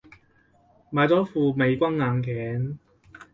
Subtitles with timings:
[0.91, 2.77] 買咗副美軍眼鏡